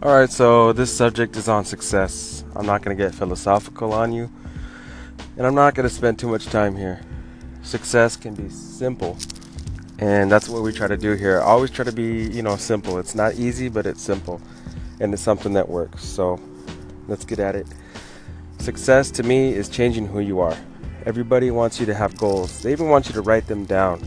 [0.00, 2.44] All right, so this subject is on success.
[2.54, 4.30] I'm not going to get philosophical on you,
[5.36, 7.00] and I'm not going to spend too much time here.
[7.62, 9.18] Success can be simple,
[9.98, 11.40] and that's what we try to do here.
[11.40, 12.98] I always try to be, you know, simple.
[12.98, 14.40] It's not easy, but it's simple,
[15.00, 16.04] and it's something that works.
[16.04, 16.40] So
[17.08, 17.66] let's get at it.
[18.60, 20.56] Success to me is changing who you are.
[21.06, 22.62] Everybody wants you to have goals.
[22.62, 24.00] They even want you to write them down.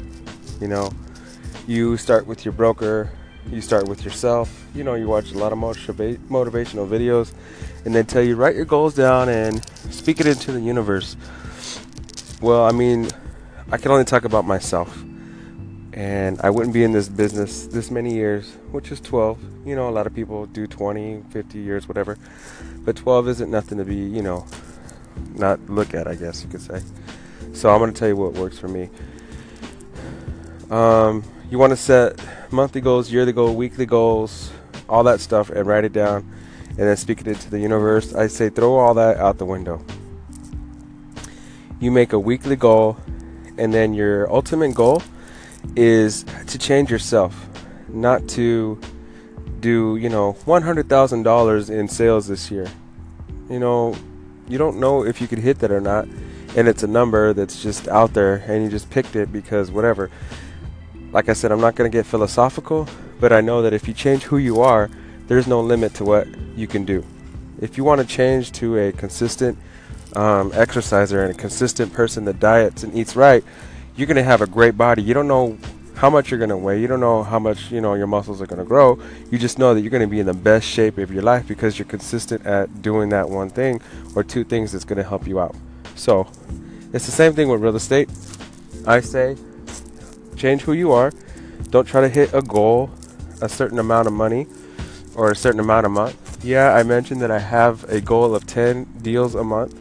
[0.61, 0.89] You know,
[1.67, 3.11] you start with your broker,
[3.49, 4.65] you start with yourself.
[4.75, 7.34] You know, you watch a lot of motivational videos,
[7.85, 11.16] and they tell you write your goals down and speak it into the universe.
[12.41, 13.09] Well, I mean,
[13.71, 15.03] I can only talk about myself,
[15.93, 19.67] and I wouldn't be in this business this many years, which is 12.
[19.67, 22.17] You know, a lot of people do 20, 50 years, whatever,
[22.80, 24.45] but 12 isn't nothing to be, you know,
[25.35, 26.81] not look at, I guess you could say.
[27.53, 28.89] So I'm to tell you what works for me.
[30.69, 32.17] Um, you want to set
[32.49, 34.51] monthly goals, yearly goals, weekly goals,
[34.87, 36.25] all that stuff, and write it down,
[36.69, 38.15] and then speak it into the universe.
[38.15, 39.83] I say throw all that out the window.
[41.81, 42.97] You make a weekly goal,
[43.58, 45.03] and then your ultimate goal
[45.75, 47.49] is to change yourself,
[47.89, 48.80] not to
[49.59, 52.67] do you know one hundred thousand dollars in sales this year.
[53.49, 53.93] You know,
[54.47, 56.08] you don't know if you could hit that or not,
[56.55, 60.09] and it's a number that's just out there, and you just picked it because whatever
[61.12, 62.88] like I said, I'm not going to get philosophical,
[63.20, 64.90] but I know that if you change who you are,
[65.28, 67.06] there's no limit to what you can do.
[67.59, 69.58] If you want to change to a consistent
[70.16, 73.44] um, exerciser and a consistent person that diets and eats right,
[73.95, 75.04] you're going to have a great body.
[75.04, 75.58] You don't know
[75.95, 76.82] how much you're going to weigh.
[76.82, 79.00] You don't know how much you know your muscles are going to grow.
[79.30, 81.48] You just know that you're going to be in the best shape of your life
[81.48, 83.82] because you're consistent at doing that one thing
[84.16, 85.56] or two things that's going to help you out.
[85.95, 86.28] So,
[86.94, 88.09] it's the same thing with real estate.
[88.88, 89.38] I say
[90.42, 91.11] change who you are.
[91.70, 92.89] Don't try to hit a goal,
[93.42, 94.48] a certain amount of money,
[95.16, 96.44] or a certain amount a month.
[96.44, 99.78] Yeah, I mentioned that I have a goal of 10 deals a month.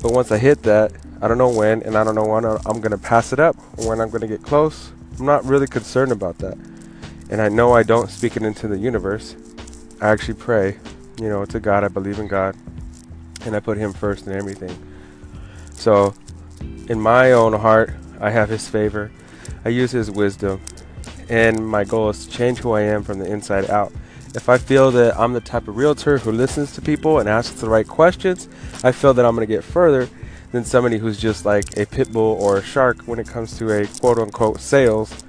[0.00, 2.80] But once I hit that, I don't know when, and I don't know when I'm
[2.80, 4.90] going to pass it up or when I'm going to get close.
[5.18, 6.56] I'm not really concerned about that.
[7.30, 9.36] And I know I don't speak it into the universe.
[10.00, 10.78] I actually pray,
[11.20, 11.84] you know, to God.
[11.84, 12.56] I believe in God.
[13.44, 14.76] And I put Him first in everything.
[15.72, 16.14] So,
[16.88, 19.10] in my own heart, I have His favor.
[19.64, 20.60] I use his wisdom,
[21.28, 23.92] and my goal is to change who I am from the inside out.
[24.34, 27.60] If I feel that I'm the type of realtor who listens to people and asks
[27.60, 28.48] the right questions,
[28.82, 30.08] I feel that I'm going to get further
[30.50, 33.70] than somebody who's just like a pit bull or a shark when it comes to
[33.70, 35.24] a quote unquote sales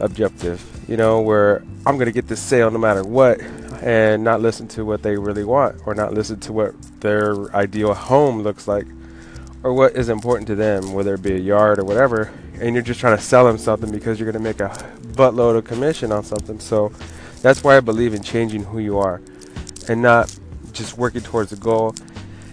[0.00, 0.62] objective.
[0.88, 3.40] You know, where I'm going to get this sale no matter what
[3.82, 7.94] and not listen to what they really want or not listen to what their ideal
[7.94, 8.86] home looks like
[9.66, 12.84] or what is important to them, whether it be a yard or whatever and you're
[12.84, 14.68] just trying to sell them something because you're going to make a
[15.08, 16.60] buttload of commission on something.
[16.60, 16.92] So
[17.42, 19.20] that's why I believe in changing who you are
[19.88, 20.32] and not
[20.70, 21.96] just working towards a goal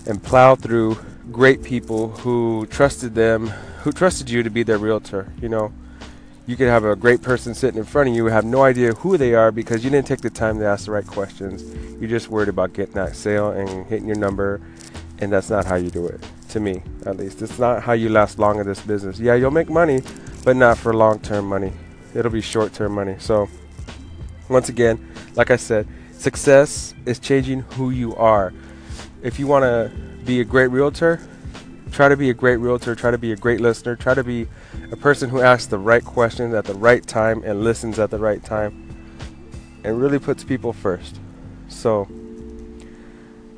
[0.08, 0.98] and plow through
[1.32, 3.46] great people who trusted them,
[3.84, 5.32] who trusted you to be their realtor.
[5.40, 5.72] You know,
[6.48, 9.18] you could have a great person sitting in front of you, have no idea who
[9.18, 11.64] they are because you didn't take the time to ask the right questions.
[12.00, 14.62] You're just worried about getting that sale and hitting your number,
[15.20, 16.20] and that's not how you do it
[16.54, 17.42] to me at least.
[17.42, 19.20] It's not how you last long in this business.
[19.20, 20.02] Yeah, you'll make money,
[20.46, 21.74] but not for long term money.
[22.16, 23.16] It'll be short term money.
[23.20, 23.50] So,
[24.50, 28.54] once again, like I said, success is changing who you are.
[29.22, 29.92] If you want to
[30.26, 31.20] be a great realtor,
[31.92, 34.48] try to be a great realtor, try to be a great listener, try to be
[34.92, 38.20] a person who asks the right questions at the right time and listens at the
[38.20, 38.80] right time
[39.84, 41.20] and really puts people first.
[41.68, 42.08] So,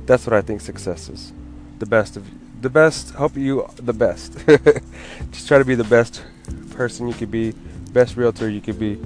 [0.05, 1.34] that's what I think success is.
[1.79, 2.25] The best of
[2.61, 3.11] the best.
[3.11, 4.38] Hope you the best.
[5.31, 6.23] Just try to be the best
[6.71, 7.53] person you could be,
[7.91, 8.99] best realtor you could be,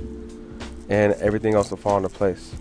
[0.90, 2.54] and everything else will fall into place.